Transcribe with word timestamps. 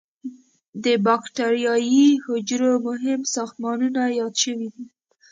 د 0.83 0.85
بکټریايي 1.05 2.07
حجرو 2.25 2.73
مهم 2.87 3.19
ساختمانونه 3.35 4.01
یاد 4.19 4.33
شوي 4.43 4.67
دي. 4.75 4.85